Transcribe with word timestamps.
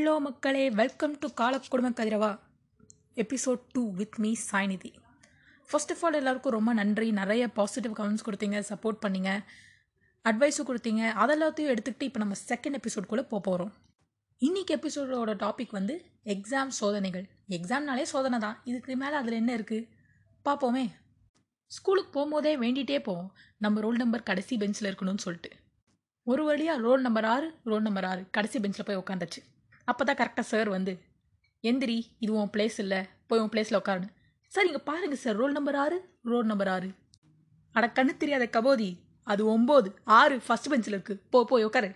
Hello 0.00 0.20
மக்களே 0.20 0.70
welcome 0.70 1.18
to 1.18 1.28
காலக்குடும்ப 1.40 1.88
கதிரவா? 1.98 2.38
Episode 3.14 3.60
two 3.72 3.90
with 3.94 4.16
me 4.16 4.36
Sainidhi. 4.52 4.92
First 5.68 5.90
of 5.90 6.04
all 6.04 6.12
எல்லாருக்கும் 6.12 6.52
ரொம்ப 6.52 6.72
நன்றி. 6.72 7.10
நிறைய 7.10 7.48
பாசிட்டிவ் 7.48 7.94
கமெண்ட்ஸ் 7.96 8.24
கொடுத்தீங்க 8.28 8.62
சப்போர்ட் 8.68 9.00
பண்ணிங்க 9.06 9.30
அட்வைஸும் 10.24 10.68
கொடுத்தீங்க. 10.70 11.02
அதெல்லாத்தையும் 11.22 11.72
எடுத்துக்கிட்டு 11.72 12.02
இப்போ 12.02 12.18
நம்ம 12.18 12.34
செகண்ட் 12.48 12.78
எபிசோட்குள்ளே 12.80 13.26
போக 13.32 13.40
போகிறோம் 13.48 13.72
இன்றைக்கி 14.40 14.74
எபிசோடோட 14.78 15.34
டாபிக் 15.44 15.70
வந்து 15.70 16.04
எக்ஸாம் 16.24 16.72
சோதனைகள். 16.80 17.28
எக்ஸாம்னாலே 17.48 18.02
சோதனை 18.02 18.38
தான். 18.38 18.60
இதுக்கு 18.64 18.96
மேலே 18.96 19.14
அதில் 19.14 19.32
என்ன 19.32 19.56
இருக்குது 19.56 19.88
பார்ப்போமே 20.44 20.90
ஸ்கூலுக்கு 21.66 22.12
போகும்போதே 22.18 22.54
வேண்டிகிட்டே 22.64 23.02
போவோம். 23.02 23.32
நம்ம 23.58 23.80
ரோல் 23.80 23.96
நம்பர் 23.96 24.22
கடைசி 24.22 24.56
பெஞ்சில் 24.56 24.94
இருக்கணும்னு 24.94 25.26
சொல்லிட்டு. 25.28 25.52
ஒரு 26.24 26.44
வழியாக 26.44 26.80
ரோல் 26.80 27.00
நம்பர் 27.00 27.24
ஆறு 27.24 27.54
ரோல் 27.64 27.82
நம்பர் 27.82 28.04
ஆறு 28.04 28.24
கடைசி 28.30 28.60
பெஞ்சில் 28.60 28.88
போய் 28.90 29.02
உட்காந்துச்சு. 29.04 29.42
அப்போ 29.90 30.04
தான் 30.04 30.16
கரெக்டாக 30.16 30.46
சார் 30.46 30.68
வந்து 30.68 30.92
எந்திரி 31.64 31.98
இது 32.18 32.32
உன் 32.32 32.50
பிளேஸ் 32.56 32.78
இல்லை 32.78 33.00
போய் 33.26 33.40
உன் 33.40 33.52
பிளேஸில் 33.52 33.78
உட்காருன்னு 33.78 34.10
சார் 34.52 34.66
இங்கே 34.66 34.78
பாருங்கள் 34.84 35.18
சார் 35.18 35.36
ரோல் 35.36 35.52
நம்பர் 35.52 35.76
ஆறு 35.76 35.96
ரோல் 36.24 36.46
நம்பர் 36.46 36.68
ஆறு. 36.68 36.88
அட 37.74 37.86
கண்ணு 37.88 38.16
தெரியாத 38.16 38.46
கபோதி 38.46 38.90
அது 39.26 39.42
ஒம்பது 39.50 39.88
ஆறு 40.12 40.42
ஃபஸ்ட் 40.46 40.68
பெஞ்சில் 40.68 40.94
இருக்குது 40.94 41.20
போ 41.30 41.44
போய் 41.44 41.64
உட்காரு 41.64 41.90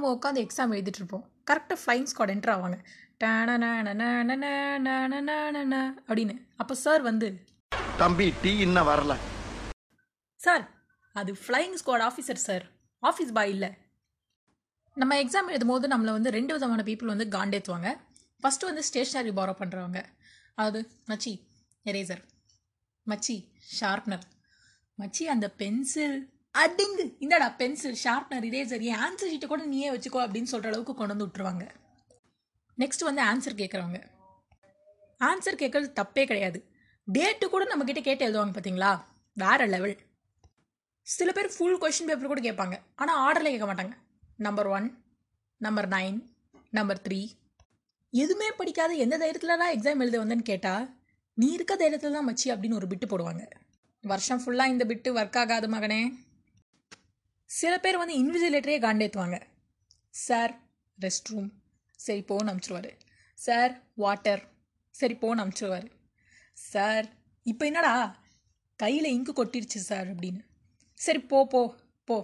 நம்ம 0.00 0.18
உட்காந்து 0.18 0.42
எக்ஸாம் 0.42 0.72
எழுதிட்டு 0.74 1.00
இருப்போம் 1.00 1.24
கரெக்டாக 1.48 1.76
ஃப்ளைங் 1.80 2.06
ஸ்குவாட் 2.10 2.30
என்ட்ரு 2.34 2.52
ஆவாங்க 2.52 2.76
அப்படின்னு. 6.10 6.36
அப்போ 6.62 6.74
சார் 6.84 7.02
வந்து 7.08 7.28
தம்பி 8.02 8.26
டீ 8.42 8.52
இன்னும் 8.66 8.88
வரல. 8.90 9.14
சார் 10.44 10.64
அது 11.22 11.34
flying 11.42 11.76
squad 11.80 12.04
officer 12.06 12.40
sir 12.46 12.64
office 13.02 13.34
boy 13.38 13.52
இல்லை. 13.54 13.70
நம்ம 14.96 15.20
எக்ஸாம் 15.24 15.52
எழுதும் 15.54 15.72
போது 15.72 15.92
நம்மளை 15.94 16.14
வந்து 16.18 16.34
ரெண்டு 16.38 16.54
விதமான 16.56 16.86
பீப்புள் 16.88 17.12
வந்து 17.14 17.28
காண்டேத்துவாங்க. 17.36 17.92
ஃபஸ்ட்டு 18.42 18.70
வந்து 18.70 18.86
ஸ்டேஷ்னரி 18.90 19.34
பாரோ 19.40 19.56
பண்ணுறவங்க 19.62 20.02
அதாவது 20.54 20.82
மச்சி 21.12 21.34
எரேசர் 21.92 22.24
மச்சி 23.06 23.38
ஷார்ப்னர் 23.78 24.26
மச்சி 24.98 25.26
அந்த 25.36 25.48
பென்சில் 25.62 26.18
அடிங்கு. 26.54 27.04
இந்தடா 27.24 27.48
பென்சில் 27.60 27.98
ஷார்ப்னர் 28.04 28.46
இரேசர் 28.48 28.84
என் 28.90 29.02
ஆன்சர் 29.06 29.30
ஷீட்டை 29.32 29.48
கூட 29.52 29.62
நீயே 29.72 29.88
வச்சுக்கோ 29.94 30.20
அப்படின்னு 30.24 30.50
சொல்கிற 30.52 30.70
அளவுக்கு 30.70 30.94
கொண்டு 30.94 31.12
வந்து 31.14 31.26
விட்டுருவாங்க. 31.26 31.64
நெக்ஸ்ட் 32.82 33.06
வந்து 33.08 33.22
ஆன்சர் 33.30 33.60
கேட்குறவங்க 33.60 34.00
ஆன்சர் 35.28 35.60
கேட்கறது 35.62 35.88
தப்பே 36.00 36.24
கிடையாது. 36.30 36.58
டேட்டு 37.16 37.46
கூட 37.54 37.64
நம்மக்கிட்ட 37.70 38.02
கேட்டு 38.08 38.24
எழுதுவாங்க 38.26 38.54
பார்த்தீங்களா 38.56 38.90
வேற 39.36 39.66
லெவல் 39.74 39.96
சில 41.06 41.30
பேர் 41.36 41.54
ஃபுல் 41.54 41.78
கொஷின் 41.82 42.08
பேப்பர் 42.08 42.32
கூட 42.32 42.40
கேட்பாங்க. 42.46 42.76
ஆனால் 43.00 43.20
ஆர்டரில் 43.26 43.52
கேட்க 43.54 43.66
மாட்டாங்க. 43.70 43.94
Number 44.46 44.68
one 44.76 44.86
number 45.60 45.88
nine 45.94 46.18
number 46.78 47.02
three 47.06 47.20
எதுவுமே 48.12 48.48
படிக்காத 48.60 48.92
எந்த 49.04 49.14
தைரியத்துலலாம் 49.22 49.74
எக்ஸாம் 49.76 50.02
எழுத 50.04 50.16
வந்தேன்னு 50.22 50.50
கேட்டால் 50.50 50.86
நீ 51.38 51.48
இருக்க 51.56 51.74
தைரியத்தில் 51.82 52.16
தான் 52.16 52.28
மச்சி 52.28 52.46
அப்படின்னு 52.52 52.78
ஒரு 52.78 52.88
பிட்டு 52.92 53.06
போடுவாங்க. 53.06 53.42
வருஷம் 54.04 54.42
ஃபுல்லாக 54.42 54.72
இந்த 54.74 54.84
பிட்டு 54.90 55.08
ஒர்க் 55.18 55.38
ஆகாது 55.42 55.68
மகனே. 55.74 56.00
சில 57.58 57.74
பேர் 57.84 58.00
வந்து 58.00 58.16
இன்விஜிலேட்டரே 58.22 58.76
காண்டேத்துவாங்க 58.84 59.38
சார் 60.26 60.52
ரெஸ்ட் 60.98 61.30
ரூம் 61.32 61.48
சரி 62.04 62.22
போன்னு 62.28 62.50
அமுச்சிருவார். 62.52 62.90
சார் 63.38 63.72
வாட்டர் 64.02 64.42
சரி 64.94 65.14
போன்னு 65.22 65.42
அமுச்சிருவார். 65.44 65.88
சார் 66.72 67.06
இப்போ 67.46 67.64
என்னடா? 67.70 67.94
கையில் 68.76 69.14
இங்கு 69.16 69.32
கொட்டிருச்சு 69.38 69.80
சார் 69.90 70.08
அப்படின்னு. 70.12 70.42
சரி 71.00 71.20
போ 71.32 71.38
போ 71.52 71.62
போ. 72.08 72.18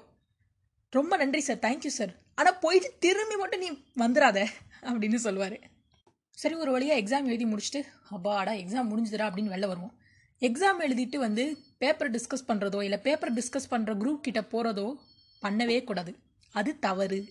ரொம்ப 0.93 1.17
நன்றி 1.23 1.43
சார் 1.49 1.61
தேங்க்யூ 1.67 1.93
சார் 1.99 2.13
ஆனால் 2.39 2.61
போயிட்டு 2.65 2.89
திரும்பி 3.05 3.37
மட்டும் 3.43 3.63
நீ 3.65 3.69
வந்துடாத 4.05 4.39
அப்படின்னு 4.89 5.21
சொல்லுவார். 5.27 5.59
சரி 6.39 6.55
ஒரு 6.63 6.71
வழியாக 6.77 7.01
எக்ஸாம் 7.03 7.29
எழுதி 7.33 7.47
முடிச்சுட்டு 7.53 7.83
அப்பாடா 8.17 8.55
எக்ஸாம் 8.63 8.91
முடிஞ்சுதுடா 8.93 9.29
அப்படின்னு 9.29 9.55
வெளில 9.55 9.69
வருவோம். 9.73 9.95
எக்ஸாம் 10.43 10.81
எழுதிட்டு 10.87 11.19
வந்து 11.27 11.45
பேப்பர் 11.83 12.11
டிஸ்கஸ் 12.17 12.49
பண்ணுறதோ 12.49 12.81
இல்லை 12.87 12.99
பேப்பர் 13.07 13.35
டிஸ்கஸ் 13.39 13.71
பண்ணுற 13.75 13.93
குரூப் 14.03 14.27
கிட்ட 14.27 14.41
போகிறதோ 14.55 14.89
பண்ணவே 15.47 15.85
கூடாது. 15.85 16.19
அது 16.53 16.79
தவறு. 16.79 17.29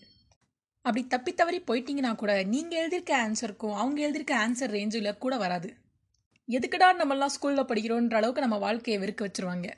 அப்படி 0.81 1.07
தப்பி 1.07 1.33
தவறி 1.33 1.61
போயிட்டீங்கன்னா 1.61 2.15
கூட 2.15 2.43
நீங்கள் 2.43 2.87
எழுதியிருக்க 2.87 3.11
ஆன்சருக்கும் 3.11 3.75
அவங்க 3.75 4.07
எழுதியிருக்க 4.07 4.47
ஆன்சர் 4.47 4.71
ரேஞ்சில் 4.71 5.17
கூட 5.17 5.37
வராது. 5.37 5.75
எதுக்குடா 6.47 6.89
நம்மலாம் 6.99 7.25
ஸ்கூலில் 7.25 7.65
படிக்கிறோன்ற 7.65 8.13
அளவுக்கு 8.13 8.41
நம்ம 8.41 8.57
வாழ்க்கையை 8.57 9.03
வெறுக்க 9.03 9.27
வச்சுருவாங்க. 9.27 9.71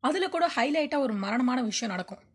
அதில் 0.00 0.28
கூட 0.28 0.50
ஹைலைட்டாக 0.56 0.98
ஒரு 0.98 1.12
மரணமான 1.12 1.62
விஷயம் 1.62 1.94
நடக்கும். 1.94 2.28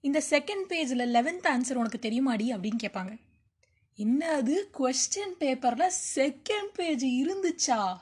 இந்த 0.00 0.22
செகண்ட் 0.30 0.64
பேஜில் 0.68 1.12
லெவன்த் 1.14 1.48
ஆன்சர் 1.48 1.74
உனக்கு 1.74 1.98
தெரியுமாடி 1.98 2.52
அப்படின்னு 2.56 2.78
கேட்பாங்க. 2.82 3.18
என்ன 3.94 4.28
அது? 4.28 4.70
கொஸ்டின் 4.78 5.34
பேப்பரில் 5.38 5.92
செகண்ட் 6.14 6.70
பேஜ் 6.74 7.04
இருந்துச்சா? 7.04 7.96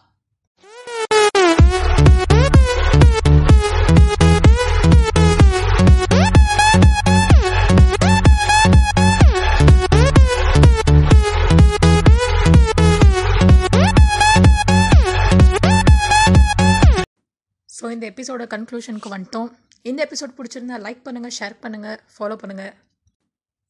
ஸோ 17.84 17.88
இந்த 17.94 18.06
எபிசோட 18.12 18.42
கன்க்ளூஷனுக்கு 18.52 19.10
வந்துட்டோம். 19.12 19.48
இந்த 19.82 20.00
எபிசோட் 20.06 20.32
பிடிச்சிருந்தா 20.36 20.76
லைக் 20.84 21.02
பண்ணுங்கள் 21.06 21.34
ஷேர் 21.38 21.56
பண்ணுங்கள் 21.62 21.98
ஃபாலோ 22.12 22.36
பண்ணுங்கள் 22.42 22.72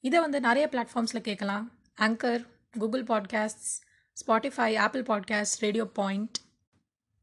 இதை 0.04 0.18
வந்து 0.24 0.38
நிறைய 0.46 0.64
பிளாட்ஃபார்ம்ஸில் 0.72 1.24
கேட்கலாம். 1.28 1.64
Anchor 2.06 2.42
Google 2.78 3.04
podcasts 3.10 3.72
Spotify 4.16 4.68
Apple 4.84 5.04
podcast 5.10 5.58
radio 5.64 5.86
point 5.98 6.38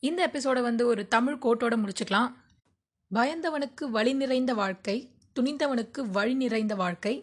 இந்த 0.04 0.22
எபிசோடை 0.30 0.64
வந்து 0.70 0.86
ஒரு 0.92 1.08
தமிழ் 1.16 1.42
கோட்டோட 1.46 1.78
முடிச்சுக்கலாம். 1.82 2.30
பயந்தவனுக்கு 3.12 3.84
வழி 3.98 4.14
நிறைந்த 4.22 4.54
வாழ்க்கை 4.62 4.98
துணிந்தவனுக்கு 5.40 6.04
வழி 6.18 6.36
நிறைந்த 6.44 6.76
வாழ்க்கை. 6.76 7.16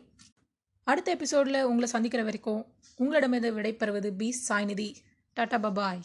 அடுத்த 0.87 1.11
எபிசோடில் 1.19 1.67
உங்களை 1.71 1.89
சந்திக்கிற 1.95 2.23
வரைக்கும் 2.23 2.63
உங்களிடமிருந்து 2.99 3.57
விடைபெறுவது 3.59 4.13
பி 4.23 4.31
சாய்நிதி. 4.49 4.91
Tata 5.37 5.61
bye bye 5.67 6.03